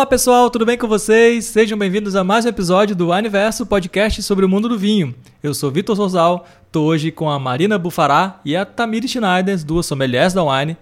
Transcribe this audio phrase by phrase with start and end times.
[0.00, 1.44] Olá pessoal, tudo bem com vocês?
[1.44, 5.14] Sejam bem-vindos a mais um episódio do Aniverso Podcast sobre o mundo do vinho.
[5.42, 9.84] Eu sou Vitor Souzal, estou hoje com a Marina Bufará e a Tamiri Schneider, duas
[9.84, 10.74] sommeliers da Wine,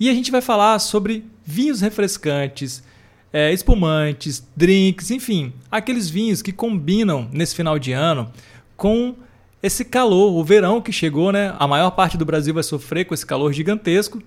[0.00, 2.82] e a gente vai falar sobre vinhos refrescantes,
[3.30, 8.32] é, espumantes, drinks, enfim, aqueles vinhos que combinam nesse final de ano
[8.74, 9.14] com
[9.62, 11.54] esse calor, o verão que chegou, né?
[11.58, 14.20] A maior parte do Brasil vai sofrer com esse calor gigantesco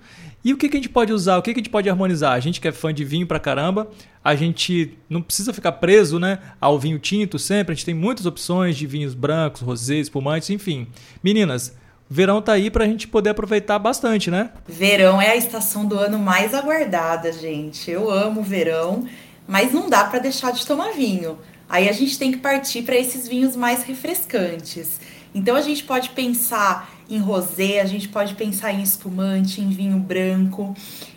[0.46, 1.36] e o que, que a gente pode usar?
[1.36, 2.32] O que, que a gente pode harmonizar?
[2.32, 3.90] A gente que é fã de vinho pra caramba,
[4.22, 7.72] a gente não precisa ficar preso né, ao vinho tinto sempre.
[7.72, 10.86] A gente tem muitas opções de vinhos brancos, rosés, espumantes, enfim.
[11.22, 11.76] Meninas,
[12.08, 14.52] verão tá aí pra gente poder aproveitar bastante, né?
[14.68, 17.90] Verão é a estação do ano mais aguardada, gente.
[17.90, 19.04] Eu amo verão,
[19.48, 21.38] mas não dá para deixar de tomar vinho.
[21.68, 25.00] Aí a gente tem que partir para esses vinhos mais refrescantes.
[25.36, 29.98] Então a gente pode pensar em rosé, a gente pode pensar em espumante, em vinho
[29.98, 30.74] branco.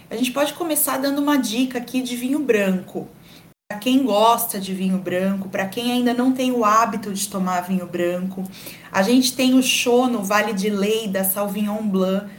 [0.09, 3.07] A gente pode começar dando uma dica aqui de vinho branco.
[3.71, 7.61] Para quem gosta de vinho branco, para quem ainda não tem o hábito de tomar
[7.61, 8.43] vinho branco,
[8.91, 12.29] a gente tem o Chono Vale de Leida Sauvignon Blanc.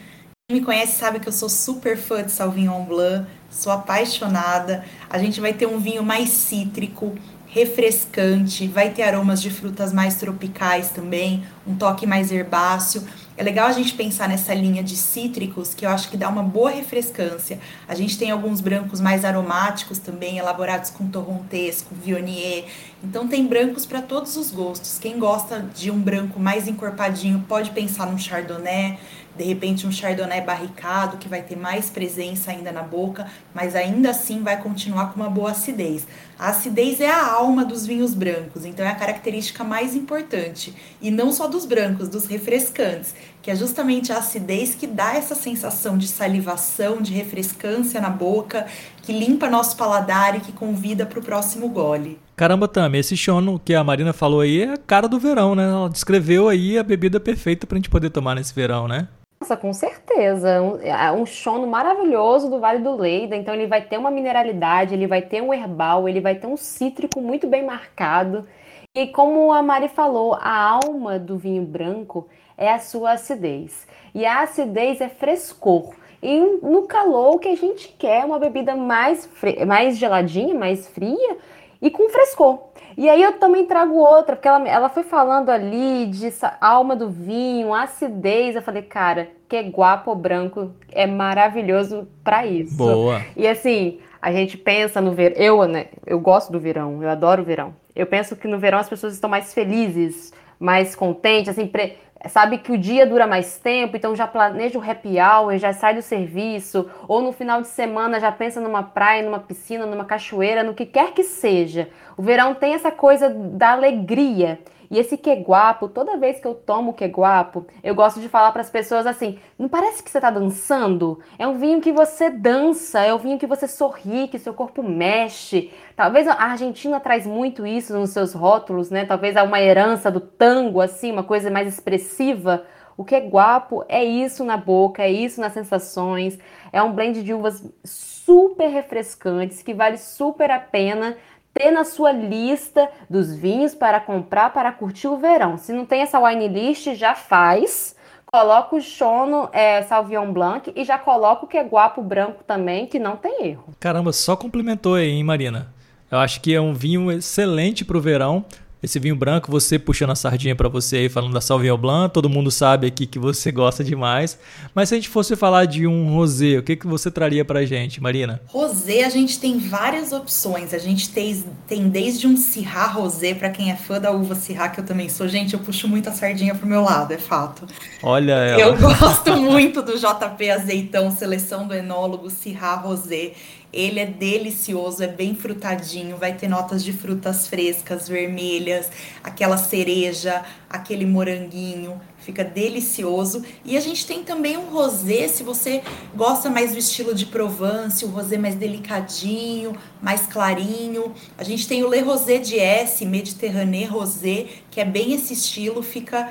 [0.51, 4.85] Quem me conhece sabe que eu sou super fã de Sauvignon Blanc, sou apaixonada.
[5.09, 7.15] A gente vai ter um vinho mais cítrico,
[7.51, 13.03] refrescante, vai ter aromas de frutas mais tropicais também, um toque mais herbáceo.
[13.37, 16.43] É legal a gente pensar nessa linha de cítricos, que eu acho que dá uma
[16.43, 17.59] boa refrescância.
[17.89, 22.67] A gente tem alguns brancos mais aromáticos também, elaborados com torrontés, com viognier.
[23.03, 24.99] Então tem brancos para todos os gostos.
[24.99, 28.99] Quem gosta de um branco mais encorpadinho pode pensar num chardonnay
[29.37, 34.11] de repente um chardonnay barricado que vai ter mais presença ainda na boca, mas ainda
[34.11, 36.07] assim vai continuar com uma boa acidez.
[36.39, 41.11] A acidez é a alma dos vinhos brancos, então é a característica mais importante, e
[41.11, 45.97] não só dos brancos, dos refrescantes, que é justamente a acidez que dá essa sensação
[45.97, 48.67] de salivação, de refrescância na boca,
[49.03, 52.19] que limpa nosso paladar e que convida para o próximo gole.
[52.37, 55.65] Caramba, Tami, esse chono que a Marina falou aí é a cara do verão, né?
[55.65, 59.09] Ela descreveu aí a bebida perfeita para a gente poder tomar nesse verão, né?
[59.41, 60.61] Nossa, com certeza.
[60.61, 63.35] Um, é, um chono maravilhoso do Vale do Leida.
[63.37, 66.57] Então, ele vai ter uma mineralidade, ele vai ter um herbal, ele vai ter um
[66.57, 68.47] cítrico muito bem marcado.
[68.95, 72.29] E como a Mari falou, a alma do vinho branco
[72.59, 73.87] é a sua acidez.
[74.15, 75.95] E a acidez é frescor.
[76.23, 79.29] E no calor, o que a gente quer é uma bebida mais,
[79.67, 81.39] mais geladinha, mais fria
[81.81, 82.71] e com frescor.
[82.97, 87.09] E aí eu também trago outra, porque ela, ela foi falando ali de alma do
[87.09, 88.55] vinho, acidez.
[88.55, 92.77] Eu falei, cara, que guapo branco é maravilhoso para isso.
[92.77, 93.23] Boa.
[93.37, 95.37] E assim, a gente pensa no verão.
[95.37, 95.87] Eu, né?
[96.07, 97.75] Eu gosto do verão, eu adoro o verão.
[97.97, 101.97] Eu penso que no verão as pessoas estão mais felizes, mais contentes, assim, pre
[102.29, 105.95] sabe que o dia dura mais tempo, então já planeja o happy hour, já sai
[105.95, 110.63] do serviço, ou no final de semana já pensa numa praia, numa piscina, numa cachoeira,
[110.63, 111.89] no que quer que seja.
[112.19, 114.59] O verão tem essa coisa da alegria.
[114.91, 118.71] E esse queguapo, toda vez que eu tomo queguapo, eu gosto de falar para as
[118.71, 121.21] pessoas assim: não parece que você está dançando?
[121.39, 124.83] É um vinho que você dança, é um vinho que você sorri, que seu corpo
[124.83, 125.71] mexe.
[125.95, 129.05] Talvez a Argentina traz muito isso nos seus rótulos, né?
[129.05, 132.65] Talvez há uma herança do tango, assim, uma coisa mais expressiva.
[132.97, 136.39] O que guapo é isso na boca, é isso nas sensações.
[136.73, 141.17] É um blend de uvas super refrescantes que vale super a pena
[141.53, 145.57] ter na sua lista dos vinhos para comprar para curtir o verão.
[145.57, 147.97] Se não tem essa wine list, já faz.
[148.33, 152.87] Coloca o Chono é, Sauvignon Blanc e já coloca o que é guapo branco também,
[152.87, 153.65] que não tem erro.
[153.81, 155.73] Caramba, só complementou aí, hein, Marina?
[156.09, 158.45] Eu acho que é um vinho excelente para o verão.
[158.83, 162.31] Esse vinho branco, você puxando a sardinha para você aí, falando da Sauvignon Blanc, todo
[162.31, 164.39] mundo sabe aqui que você gosta demais.
[164.75, 167.65] Mas se a gente fosse falar de um rosé, o que, que você traria pra
[167.67, 168.41] gente, Marina?
[168.47, 170.73] Rosé, a gente tem várias opções.
[170.73, 174.71] A gente tem, tem desde um Syrah rosé, para quem é fã da uva Syrah,
[174.71, 175.29] que eu também sou.
[175.29, 177.67] Gente, eu puxo muito a sardinha pro meu lado, é fato.
[178.03, 178.63] Olha ela.
[178.63, 183.33] Eu gosto muito do JP Azeitão, seleção do enólogo Syrah rosé.
[183.73, 188.91] Ele é delicioso, é bem frutadinho, vai ter notas de frutas frescas, vermelhas,
[189.23, 193.45] aquela cereja, aquele moranguinho, fica delicioso.
[193.65, 195.83] E a gente tem também um rosé, se você
[196.15, 201.15] gosta mais do estilo de Provence, o rosé mais delicadinho, mais clarinho.
[201.39, 205.83] A gente tem o Le Rosé de S, Mediterranée Rosé, que é bem esse estilo,
[205.83, 206.29] fica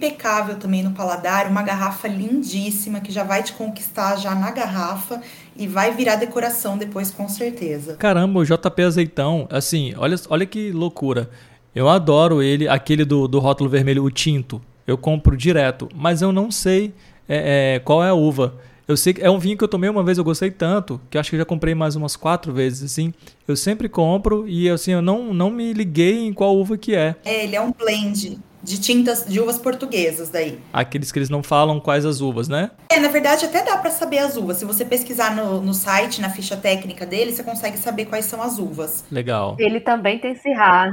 [0.00, 5.20] impecável também no paladar, uma garrafa lindíssima que já vai te conquistar já na garrafa
[5.54, 7.96] e vai virar decoração depois com certeza.
[7.96, 11.28] Caramba, o JP Azeitão, assim, olha, olha que loucura.
[11.74, 14.60] Eu adoro ele, aquele do, do rótulo vermelho, o tinto.
[14.86, 16.94] Eu compro direto, mas eu não sei
[17.28, 18.54] é, é, qual é a uva.
[18.90, 21.16] Eu sei que é um vinho que eu tomei uma vez, eu gostei tanto, que
[21.16, 23.14] eu acho que já comprei mais umas quatro vezes, assim.
[23.46, 27.14] Eu sempre compro e assim, eu não, não me liguei em qual uva que é.
[27.24, 30.58] É, ele é um blend de tintas de uvas portuguesas daí.
[30.72, 32.72] Aqueles que eles não falam quais as uvas, né?
[32.88, 34.56] É, na verdade até dá para saber as uvas.
[34.56, 38.42] Se você pesquisar no, no site, na ficha técnica dele, você consegue saber quais são
[38.42, 39.04] as uvas.
[39.08, 39.54] Legal.
[39.56, 40.90] Ele também tem Syrah.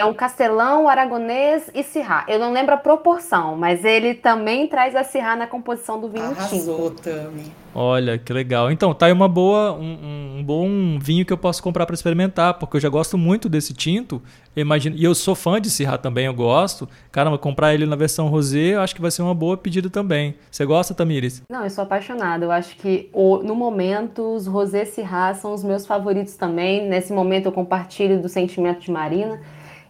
[0.00, 2.24] É um castelão, aragonês e Syrah.
[2.28, 6.24] Eu não lembro a proporção, mas ele também traz a Syrah na composição do vinho
[6.24, 7.02] Arrasou, tinto.
[7.02, 7.52] Tami.
[7.74, 8.70] Olha, que legal.
[8.70, 12.54] Então, tá aí uma boa, um, um bom vinho que eu posso comprar para experimentar,
[12.54, 14.22] porque eu já gosto muito desse tinto.
[14.54, 16.88] Eu imagino, e eu sou fã de Syrah também, eu gosto.
[17.10, 20.36] Caramba, comprar ele na versão rosé, eu acho que vai ser uma boa pedida também.
[20.48, 21.42] Você gosta, Tamires?
[21.50, 22.44] Não, eu sou apaixonada.
[22.44, 26.88] Eu acho que o, no momento os rosé Syrah são os meus favoritos também.
[26.88, 29.40] Nesse momento eu compartilho do sentimento de Marina.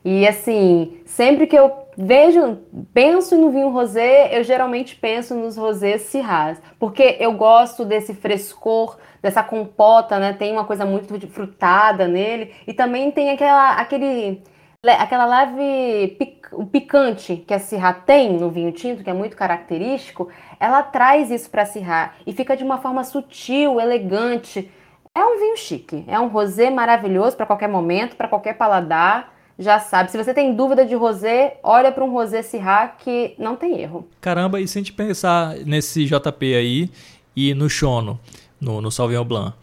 [0.05, 2.59] E assim, sempre que eu vejo,
[2.95, 8.97] penso no vinho rosé, eu geralmente penso nos rosés Syrah, porque eu gosto desse frescor,
[9.21, 10.33] dessa compota, né?
[10.33, 14.45] Tem uma coisa muito frutada nele e também tem aquela aquele
[14.87, 16.17] aquela leve
[16.53, 20.29] o picante que a Syrah tem no vinho tinto, que é muito característico,
[20.61, 24.71] ela traz isso para a Syrah e fica de uma forma sutil, elegante.
[25.17, 29.81] É um vinho chique, é um rosé maravilhoso para qualquer momento, para qualquer paladar já
[29.81, 30.11] sabe.
[30.11, 34.07] Se você tem dúvida de rosé, olha para um rosé Syrah que não tem erro.
[34.21, 36.91] Caramba, e se a gente pensar nesse JP aí
[37.35, 38.21] e no Chono,
[38.61, 39.57] no, no Sauvignon Blanc,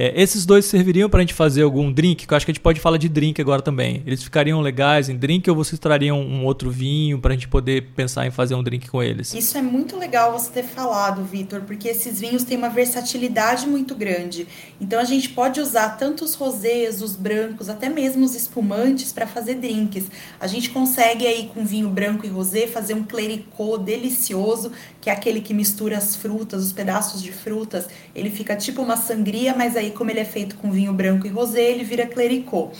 [0.00, 2.26] é, esses dois serviriam para a gente fazer algum drink?
[2.26, 4.02] Que eu acho que a gente pode falar de drink agora também.
[4.06, 7.88] Eles ficariam legais em drink ou vocês trariam um outro vinho para a gente poder
[7.94, 9.34] pensar em fazer um drink com eles?
[9.34, 13.94] Isso é muito legal você ter falado, Vitor, porque esses vinhos têm uma versatilidade muito
[13.94, 14.48] grande.
[14.80, 19.26] Então a gente pode usar tanto os rosés, os brancos, até mesmo os espumantes para
[19.26, 20.04] fazer drinks.
[20.40, 25.12] A gente consegue aí com vinho branco e rosé fazer um clericot delicioso, que é
[25.12, 27.86] aquele que mistura as frutas, os pedaços de frutas.
[28.14, 31.30] Ele fica tipo uma sangria, mas aí como ele é feito com vinho branco e
[31.30, 32.70] rosé, ele vira clericot.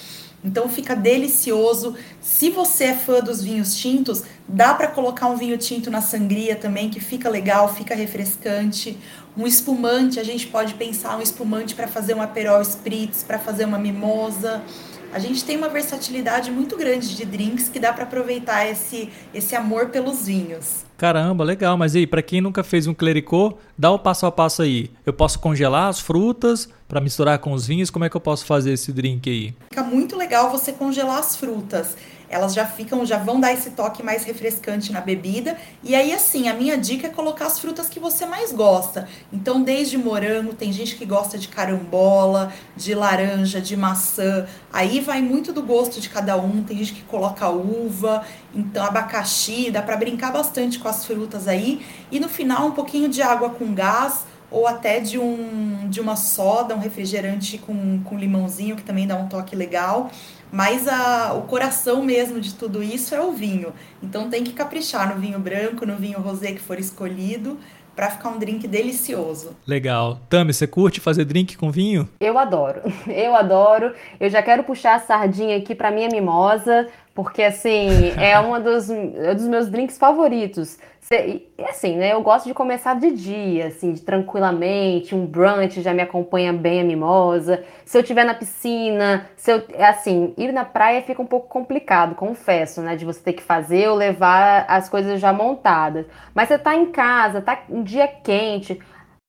[0.42, 1.94] Então fica delicioso.
[2.20, 6.56] Se você é fã dos vinhos tintos, dá para colocar um vinho tinto na sangria
[6.56, 8.96] também, que fica legal, fica refrescante.
[9.36, 13.64] Um espumante, a gente pode pensar um espumante para fazer um aperol spritz, para fazer
[13.64, 14.62] uma mimosa.
[15.12, 19.56] A gente tem uma versatilidade muito grande de drinks que dá para aproveitar esse, esse
[19.56, 20.84] amor pelos vinhos.
[20.96, 21.76] Caramba, legal.
[21.76, 24.90] Mas aí, para quem nunca fez um clericot, dá o passo a passo aí.
[25.04, 27.88] Eu posso congelar as frutas para misturar com os vinhos?
[27.88, 29.54] Como é que eu posso fazer esse drink aí?
[29.70, 31.96] Fica muito legal você congelar as frutas
[32.30, 35.58] elas já ficam, já vão dar esse toque mais refrescante na bebida.
[35.82, 39.08] E aí, assim, a minha dica é colocar as frutas que você mais gosta.
[39.32, 44.46] Então, desde morango, tem gente que gosta de carambola, de laranja, de maçã.
[44.72, 46.62] Aí vai muito do gosto de cada um.
[46.62, 48.24] Tem gente que coloca uva,
[48.54, 51.84] então abacaxi, dá para brincar bastante com as frutas aí.
[52.12, 56.16] E no final, um pouquinho de água com gás ou até de, um, de uma
[56.16, 60.10] soda, um refrigerante com, com limãozinho, que também dá um toque legal.
[60.52, 63.72] Mas a, o coração mesmo de tudo isso é o vinho.
[64.02, 67.58] Então tem que caprichar no vinho branco, no vinho rosé que for escolhido,
[67.94, 69.56] para ficar um drink delicioso.
[69.66, 70.20] Legal.
[70.28, 72.08] Tami, você curte fazer drink com vinho?
[72.20, 72.80] Eu adoro.
[73.06, 73.94] Eu adoro.
[74.18, 78.88] Eu já quero puxar a sardinha aqui para minha mimosa, porque assim, é um dos,
[78.88, 80.78] é dos meus drinks favoritos.
[81.12, 82.12] E assim, né?
[82.12, 86.82] Eu gosto de começar de dia, assim, de, tranquilamente, um brunch já me acompanha bem
[86.82, 87.64] a mimosa.
[87.84, 91.48] Se eu estiver na piscina, se eu, é assim, ir na praia fica um pouco
[91.48, 92.94] complicado, confesso, né?
[92.94, 96.06] De você ter que fazer ou levar as coisas já montadas.
[96.32, 98.78] Mas você tá em casa, tá um dia quente,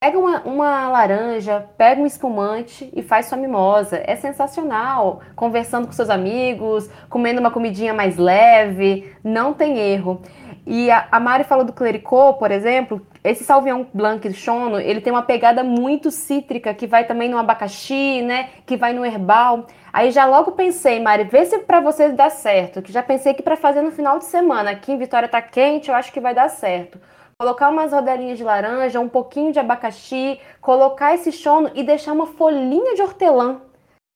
[0.04, 4.02] Pega uma, uma, laranja, pega um espumante e faz sua mimosa.
[4.04, 5.22] É sensacional.
[5.36, 10.20] Conversando com seus amigos, comendo uma comidinha mais leve, não tem erro.
[10.66, 13.06] E a, a Mari falou do clericot, por exemplo.
[13.24, 17.38] Esse Sauvignon Blanc do Chono, ele tem uma pegada muito cítrica, que vai também no
[17.38, 18.50] abacaxi, né?
[18.66, 19.66] Que vai no herbal.
[19.92, 22.82] Aí já logo pensei, Mari, vê se para você dá certo.
[22.82, 25.90] Que já pensei que para fazer no final de semana, aqui em Vitória tá quente,
[25.90, 27.00] eu acho que vai dar certo.
[27.38, 32.28] Colocar umas rodelinhas de laranja, um pouquinho de abacaxi, colocar esse chono e deixar uma
[32.28, 33.62] folhinha de hortelã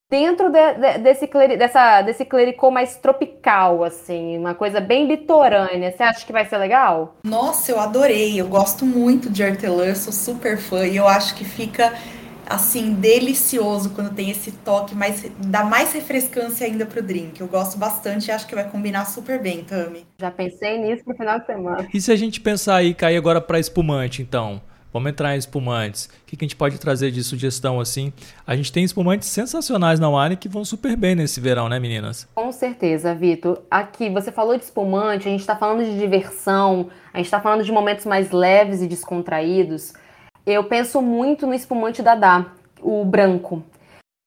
[0.09, 5.91] dentro de, de, desse, dessa, desse clericô mais tropical, assim, uma coisa bem litorânea.
[5.91, 7.17] Você acha que vai ser legal?
[7.23, 8.39] Nossa, eu adorei.
[8.39, 11.93] Eu gosto muito de hortelã, sou super fã e eu acho que fica
[12.47, 17.41] assim, delicioso quando tem esse toque, mais, dá mais refrescância ainda pro drink.
[17.41, 20.05] Eu gosto bastante e acho que vai combinar super bem, Tami.
[20.19, 21.87] Já pensei nisso pro final de semana.
[21.93, 24.61] E se a gente pensar aí, cair agora para espumante, então?
[24.95, 26.05] Vamos entrar em espumantes.
[26.05, 28.13] O que, a gente pode trazer de sugestão assim?
[28.47, 32.25] A gente tem espumantes sensacionais na Wine que vão super bem nesse verão, né, meninas?
[32.33, 33.61] Com certeza, Vitor.
[33.69, 37.65] Aqui, você falou de espumante, a gente está falando de diversão, a gente está falando
[37.65, 39.91] de momentos mais leves e descontraídos.
[40.45, 42.45] Eu penso muito no espumante da Dá,
[42.81, 43.61] o branco.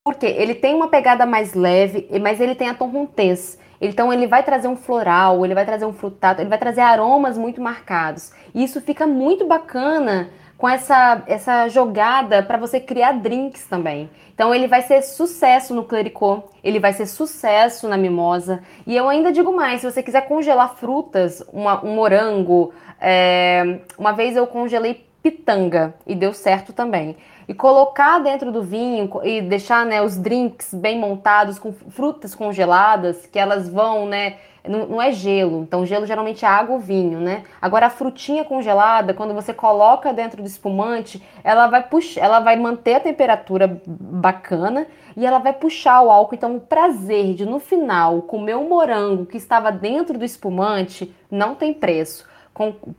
[0.04, 3.58] Porque ele tem uma pegada mais leve, mas ele tem a tonrontez.
[3.80, 7.38] Então ele vai trazer um floral, ele vai trazer um frutado, ele vai trazer aromas
[7.38, 8.32] muito marcados.
[8.54, 14.10] E isso fica muito bacana com essa, essa jogada para você criar drinks também.
[14.34, 18.60] Então ele vai ser sucesso no clericot, ele vai ser sucesso na mimosa.
[18.84, 24.12] E eu ainda digo mais, se você quiser congelar frutas, uma, um morango, é, uma
[24.12, 27.16] vez eu congelei pitanga e deu certo também.
[27.48, 33.24] E colocar dentro do vinho e deixar né, os drinks bem montados com frutas congeladas,
[33.24, 34.36] que elas vão, né,
[34.68, 37.44] não, não, é gelo, então gelo geralmente é água ou vinho, né?
[37.60, 42.56] Agora a frutinha congelada, quando você coloca dentro do espumante, ela vai puxar, ela vai
[42.56, 44.86] manter a temperatura bacana
[45.16, 46.34] e ela vai puxar o álcool.
[46.34, 51.54] Então o prazer de no final comer o morango que estava dentro do espumante não
[51.54, 52.26] tem preço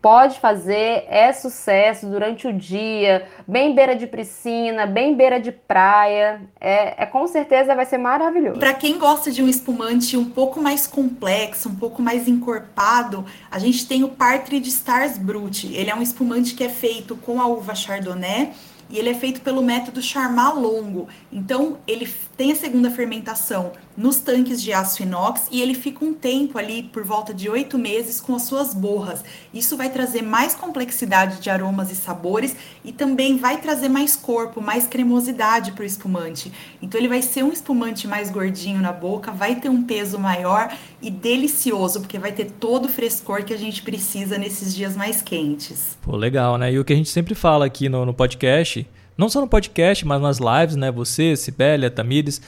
[0.02, 6.42] pode fazer, é sucesso durante o dia, bem beira de piscina, bem beira de praia,
[6.60, 8.60] é, é com certeza vai ser maravilhoso.
[8.60, 13.60] Para quem gosta de um espumante um pouco mais complexo, um pouco mais encorpado, a
[13.60, 15.68] gente tem o Partridge Stars Brut.
[15.74, 18.52] Ele é um espumante que é feito com a uva Chardonnay
[18.90, 21.08] e ele é feito pelo método Charmat Longo.
[21.32, 22.08] Então, ele
[22.40, 26.84] tem a segunda fermentação nos tanques de aço inox e ele fica um tempo ali,
[26.84, 29.26] por volta de oito meses, com as suas borras.
[29.54, 32.56] Isso vai trazer mais complexidade de aromas e sabores
[32.86, 36.50] e também vai trazer mais corpo, mais cremosidade para o espumante.
[36.82, 40.74] Então, ele vai ser um espumante mais gordinho na boca, vai ter um peso maior
[41.02, 45.22] e delicioso, porque vai ter todo o frescor que a gente precisa nesses dias mais
[45.22, 45.98] quentes.
[46.02, 46.72] Pô, legal, né?
[46.72, 48.88] E o que a gente sempre fala aqui no, no podcast
[49.20, 50.90] não só no podcast, mas nas lives, né?
[50.90, 52.42] Você, Sibélia, Tamires.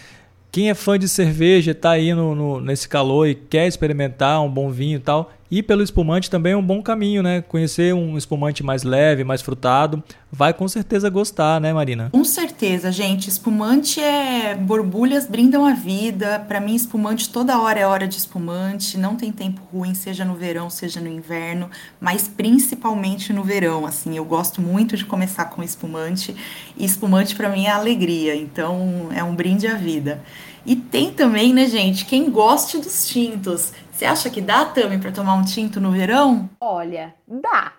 [0.49, 4.49] Quem é fã de cerveja, está aí no, no, nesse calor e quer experimentar um
[4.49, 7.41] bom vinho e tal, ir pelo espumante também é um bom caminho, né?
[7.41, 12.09] Conhecer um espumante mais leve, mais frutado, vai com certeza gostar, né, Marina?
[12.11, 13.27] Com certeza, gente.
[13.27, 16.39] Espumante é borbulhas brindam a vida.
[16.47, 18.97] Para mim, espumante toda hora é hora de espumante.
[18.97, 23.85] Não tem tempo ruim, seja no verão, seja no inverno, mas principalmente no verão.
[23.85, 26.33] Assim, eu gosto muito de começar com espumante.
[26.77, 28.35] E espumante para mim é alegria.
[28.35, 30.23] Então, é um brinde à vida.
[30.65, 33.73] E tem também, né, gente, quem goste dos tintos.
[34.01, 36.49] Você acha que dá, Tami, para tomar um tinto no verão?
[36.59, 37.73] Olha, dá.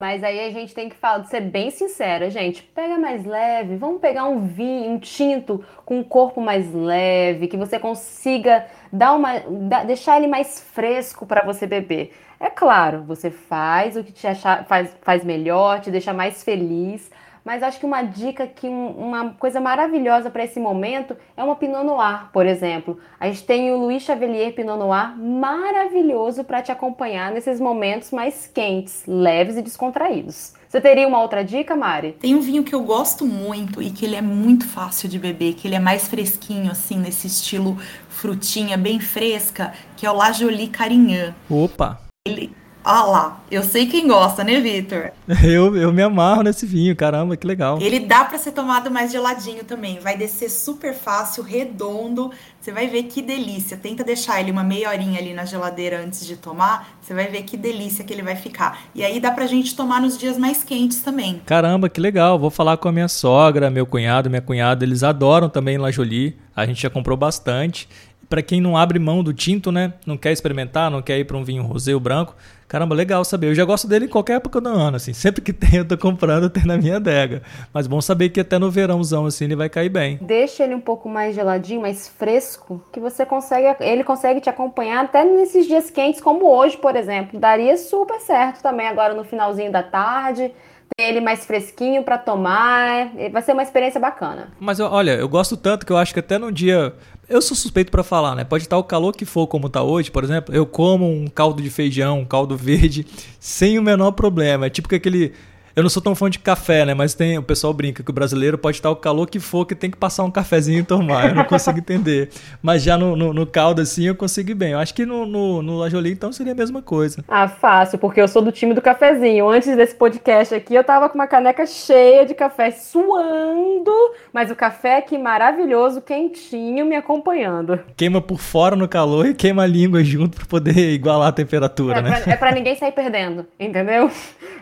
[0.00, 2.62] Mas aí a gente tem que falar, ser bem sincera, gente.
[2.62, 7.58] Pega mais leve, vamos pegar um vinho, um tinto com um corpo mais leve, que
[7.58, 9.38] você consiga dar uma,
[9.86, 12.10] deixar ele mais fresco para você beber.
[12.40, 17.10] É claro, você faz o que te achar, faz, faz melhor, te deixa mais feliz.
[17.46, 21.54] Mas acho que uma dica que um, uma coisa maravilhosa para esse momento é uma
[21.54, 22.98] Pinot Noir, por exemplo.
[23.20, 28.50] A gente tem o Louis Chavelier Pinot Noir maravilhoso para te acompanhar nesses momentos mais
[28.52, 30.54] quentes, leves e descontraídos.
[30.68, 32.16] Você teria uma outra dica, Mari?
[32.18, 35.54] Tem um vinho que eu gosto muito e que ele é muito fácil de beber,
[35.54, 40.32] que ele é mais fresquinho, assim, nesse estilo frutinha, bem fresca, que é o La
[40.32, 41.32] Jolie Carignan.
[41.48, 42.00] Opa!
[42.26, 42.52] Ele
[42.88, 45.10] ah lá, eu sei quem gosta, né, Vitor?
[45.42, 47.78] Eu, eu me amarro nesse vinho, caramba, que legal.
[47.80, 49.98] Ele dá para ser tomado mais geladinho também.
[49.98, 52.30] Vai descer super fácil, redondo.
[52.60, 53.76] Você vai ver que delícia.
[53.76, 56.96] Tenta deixar ele uma meia horinha ali na geladeira antes de tomar.
[57.00, 58.78] Você vai ver que delícia que ele vai ficar.
[58.94, 61.42] E aí dá pra gente tomar nos dias mais quentes também.
[61.44, 62.38] Caramba, que legal.
[62.38, 64.84] Vou falar com a minha sogra, meu cunhado, minha cunhada.
[64.84, 66.36] Eles adoram também La Jolie.
[66.54, 67.88] A gente já comprou bastante
[68.28, 69.94] para quem não abre mão do tinto, né?
[70.06, 72.34] Não quer experimentar, não quer ir para um vinho rosé ou branco.
[72.68, 73.48] Caramba, legal saber.
[73.48, 75.12] Eu já gosto dele em qualquer época do ano, assim.
[75.14, 77.42] Sempre que tem, eu tô comprando, tem na minha adega.
[77.72, 80.18] Mas bom saber que até no verãozão, assim, ele vai cair bem.
[80.20, 85.04] Deixa ele um pouco mais geladinho, mais fresco, que você consegue, ele consegue te acompanhar
[85.04, 87.38] até nesses dias quentes, como hoje, por exemplo.
[87.38, 90.52] Daria super certo também agora no finalzinho da tarde
[90.98, 93.10] ele mais fresquinho para tomar.
[93.30, 94.48] Vai ser uma experiência bacana.
[94.58, 96.94] Mas olha, eu gosto tanto que eu acho que até num dia
[97.28, 98.44] eu sou suspeito para falar, né?
[98.44, 100.54] Pode estar o calor que for, como está hoje, por exemplo.
[100.54, 103.06] Eu como um caldo de feijão, um caldo verde,
[103.40, 104.66] sem o menor problema.
[104.66, 105.32] É tipo que aquele.
[105.76, 106.94] Eu não sou tão fã de café, né?
[106.94, 109.74] Mas tem, o pessoal brinca que o brasileiro pode estar o calor que for, que
[109.74, 111.28] tem que passar um cafezinho e tomar.
[111.28, 112.30] Eu não consigo entender.
[112.62, 114.72] Mas já no, no, no, caldo, assim, eu consigo ir bem.
[114.72, 117.22] Eu acho que no, no, no Lajoli, então, seria a mesma coisa.
[117.28, 119.50] Ah, fácil, porque eu sou do time do cafezinho.
[119.50, 123.92] Antes desse podcast aqui, eu tava com uma caneca cheia de café, suando,
[124.32, 127.78] mas o café aqui maravilhoso, quentinho, me acompanhando.
[127.94, 131.98] Queima por fora no calor e queima a língua junto para poder igualar a temperatura,
[131.98, 132.20] é né?
[132.22, 134.10] Pra, é pra ninguém sair perdendo, entendeu?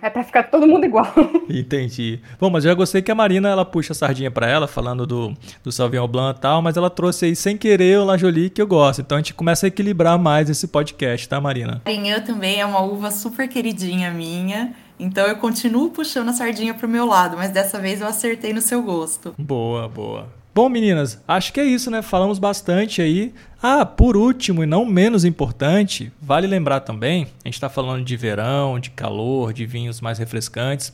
[0.05, 1.07] É pra ficar todo mundo igual.
[1.49, 2.21] Entendi.
[2.39, 5.07] Bom, mas eu já gostei que a Marina, ela puxa a sardinha para ela, falando
[5.07, 5.33] do,
[5.63, 8.67] do Sauvignon Blanc e tal, mas ela trouxe aí sem querer o Lajoli que eu
[8.67, 9.01] gosto.
[9.01, 11.81] Então a gente começa a equilibrar mais esse podcast, tá, Marina?
[11.87, 14.75] Marinhã também é uma uva super queridinha minha.
[15.01, 18.61] Então eu continuo puxando a sardinha pro meu lado, mas dessa vez eu acertei no
[18.61, 19.35] seu gosto.
[19.39, 20.44] Boa, boa.
[20.55, 22.01] Bom, meninas, acho que é isso, né?
[22.01, 23.35] Falamos bastante aí.
[23.61, 28.17] Ah, por último e não menos importante, vale lembrar também, a gente está falando de
[28.17, 30.93] verão, de calor, de vinhos mais refrescantes.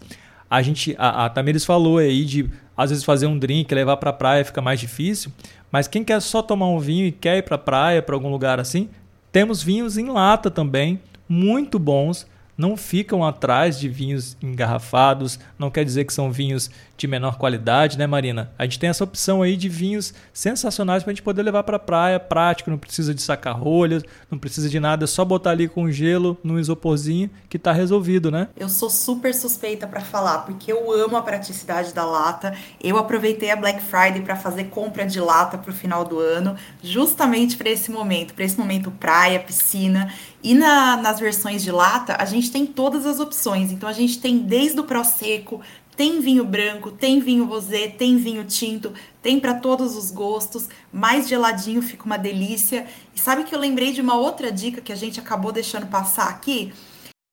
[0.49, 4.09] A gente, a, a Tamires falou aí de às vezes fazer um drink, levar para
[4.09, 5.31] a praia fica mais difícil,
[5.71, 8.31] mas quem quer só tomar um vinho e quer ir para a praia, para algum
[8.31, 8.89] lugar assim,
[9.31, 10.99] temos vinhos em lata também,
[11.29, 12.27] muito bons
[12.61, 17.97] não ficam atrás de vinhos engarrafados, não quer dizer que são vinhos de menor qualidade,
[17.97, 18.53] né, Marina?
[18.59, 21.77] A gente tem essa opção aí de vinhos sensacionais para a gente poder levar para
[21.77, 25.53] a praia, prático, não precisa de sacar rolhas, não precisa de nada, é só botar
[25.53, 28.49] ali com gelo num isoporzinho que está resolvido, né?
[28.55, 32.55] Eu sou super suspeita para falar, porque eu amo a praticidade da lata.
[32.79, 36.55] Eu aproveitei a Black Friday para fazer compra de lata para o final do ano,
[36.83, 40.13] justamente para esse momento, para esse momento praia, piscina.
[40.43, 43.71] E na, nas versões de lata, a gente tem todas as opções.
[43.71, 45.61] Então a gente tem desde o Prosecco,
[45.97, 50.69] tem vinho branco, tem vinho rosé, tem vinho tinto, tem para todos os gostos.
[50.91, 52.87] Mais geladinho fica uma delícia.
[53.15, 56.29] E sabe que eu lembrei de uma outra dica que a gente acabou deixando passar
[56.31, 56.73] aqui?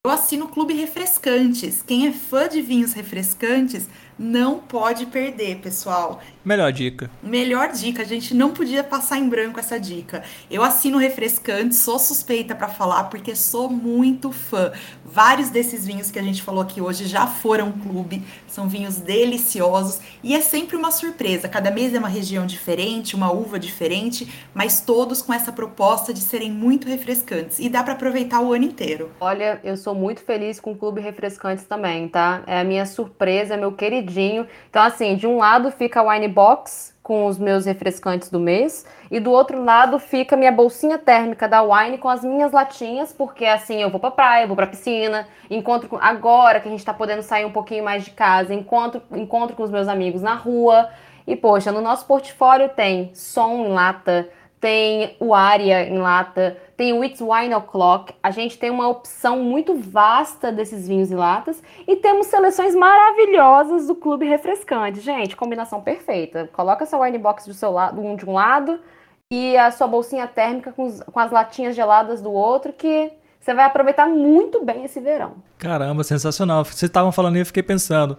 [0.06, 1.82] Eu assino o Clube Refrescantes.
[1.82, 3.88] Quem é fã de vinhos refrescantes
[4.18, 6.22] não pode perder, pessoal.
[6.44, 7.12] Melhor dica.
[7.22, 10.24] Melhor dica, a gente não podia passar em branco essa dica.
[10.50, 14.72] Eu assino refrescante, sou suspeita para falar porque sou muito fã.
[15.04, 20.00] Vários desses vinhos que a gente falou aqui hoje já foram clube, são vinhos deliciosos
[20.24, 21.50] e é sempre uma surpresa.
[21.50, 26.22] Cada mês é uma região diferente, uma uva diferente, mas todos com essa proposta de
[26.22, 29.12] serem muito refrescantes e dá para aproveitar o ano inteiro.
[29.20, 32.42] Olha, eu sou muito feliz com o Clube Refrescantes também, tá?
[32.48, 33.74] É a minha surpresa, meu
[34.08, 34.48] queridinho.
[34.70, 38.86] Então assim, de um lado fica a Wine box com os meus refrescantes do mês
[39.10, 43.46] e do outro lado fica minha bolsinha térmica da Wine com as minhas latinhas, porque
[43.46, 46.94] assim eu vou pra praia, vou pra piscina, encontro com, agora que a gente tá
[46.94, 50.90] podendo sair um pouquinho mais de casa, encontro, encontro com os meus amigos na rua.
[51.26, 56.94] E poxa, no nosso portfólio tem som em lata, tem o Aria em lata, tem
[56.94, 58.14] o It's Wine O'Clock.
[58.22, 63.88] A gente tem uma opção muito vasta desses vinhos em latas e temos seleções maravilhosas
[63.88, 65.00] do Clube Refrescante.
[65.00, 66.50] Gente, combinação perfeita.
[66.54, 68.80] Coloca seu wine box do seu lado, um de um lado
[69.32, 73.54] e a sua bolsinha térmica com, os, com as latinhas geladas do outro que você
[73.54, 75.36] vai aproveitar muito bem esse verão.
[75.58, 76.66] Caramba, sensacional.
[76.66, 78.18] Vocês estavam falando e eu fiquei pensando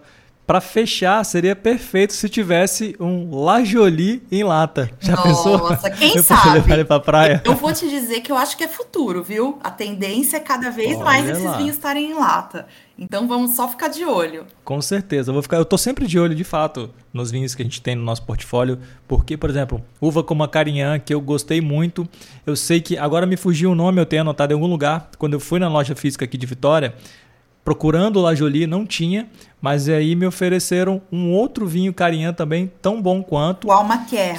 [0.49, 4.89] para fechar, seria perfeito se tivesse um Lajoli em lata.
[4.99, 5.57] Já Nossa, pensou?
[5.59, 6.53] Nossa, quem eu sabe?
[6.53, 7.39] Levar ele pra praia.
[7.45, 9.59] Eu vou te dizer que eu acho que é futuro, viu?
[9.63, 11.55] A tendência é cada vez Olha mais esses lá.
[11.55, 12.65] vinhos estarem em lata.
[12.97, 14.47] Então vamos só ficar de olho.
[14.65, 17.61] Com certeza, eu vou ficar, eu tô sempre de olho de fato nos vinhos que
[17.61, 21.21] a gente tem no nosso portfólio, porque, por exemplo, uva como a Carinhã, que eu
[21.21, 22.09] gostei muito,
[22.43, 25.35] eu sei que agora me fugiu o nome, eu tenho anotado em algum lugar, quando
[25.35, 26.95] eu fui na loja física aqui de Vitória,
[27.63, 29.29] procurando La Jolie, não tinha,
[29.61, 33.67] mas aí me ofereceram um outro vinho Carinhã também, tão bom quanto.
[33.67, 34.35] O Alma Que...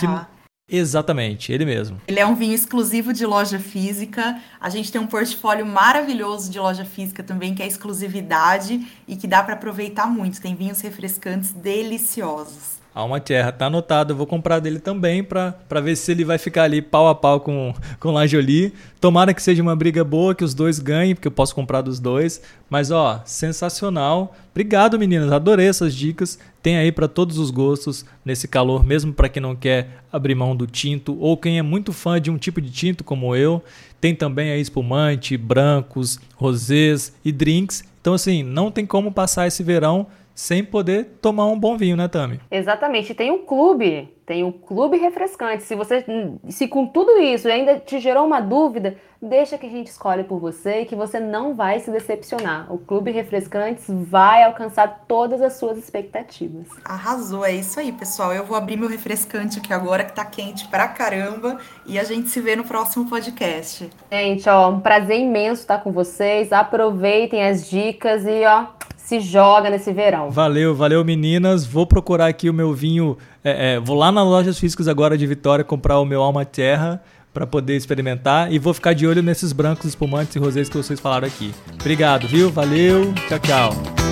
[0.72, 2.00] Exatamente, ele mesmo.
[2.06, 4.40] Ele é um vinho exclusivo de loja física.
[4.61, 9.26] A gente tem um portfólio maravilhoso de loja física também, que é exclusividade e que
[9.26, 10.40] dá para aproveitar muito.
[10.40, 12.80] Tem vinhos refrescantes deliciosos.
[12.94, 14.12] Alma Terra, tá anotado.
[14.12, 17.40] Eu vou comprar dele também para ver se ele vai ficar ali pau a pau
[17.40, 18.74] com, com Lajoli.
[19.00, 22.00] Tomara que seja uma briga boa, que os dois ganhem, porque eu posso comprar dos
[22.00, 22.42] dois.
[22.68, 24.35] Mas ó, sensacional.
[24.50, 25.31] Obrigado, meninas.
[25.31, 26.38] Adorei essas dicas.
[26.62, 30.55] Tem aí para todos os gostos nesse calor, mesmo para quem não quer abrir mão
[30.55, 33.62] do tinto ou quem é muito fã de um tipo de tinto como eu.
[34.00, 37.85] Tem também aí espumante, brancos, rosés e drinks.
[38.00, 40.07] Então assim, não tem como passar esse verão
[40.40, 42.40] sem poder tomar um bom vinho, né, Tami?
[42.50, 43.12] Exatamente.
[43.12, 45.64] Tem um clube, tem um clube refrescante.
[45.64, 46.03] Se você,
[46.48, 50.40] se com tudo isso ainda te gerou uma dúvida, deixa que a gente escolhe por
[50.40, 52.72] você e que você não vai se decepcionar.
[52.72, 56.68] O Clube Refrescantes vai alcançar todas as suas expectativas.
[56.87, 58.33] Arrasou, é isso aí, pessoal.
[58.33, 62.31] Eu vou abrir meu refrescante aqui agora que tá quente pra caramba e a gente
[62.31, 63.90] se vê no próximo podcast.
[64.11, 66.50] Gente, ó, um prazer imenso estar com vocês.
[66.50, 68.68] Aproveitem as dicas e ó,
[69.11, 70.31] se joga nesse verão.
[70.31, 71.66] Valeu, valeu meninas.
[71.66, 73.18] Vou procurar aqui o meu vinho.
[73.42, 77.03] É, é, vou lá nas lojas físicas agora de Vitória comprar o meu Alma Terra
[77.35, 81.01] para poder experimentar e vou ficar de olho nesses brancos espumantes e rosés que vocês
[81.01, 81.53] falaram aqui.
[81.81, 82.51] Obrigado, viu?
[82.51, 84.10] Valeu, tchau, tchau.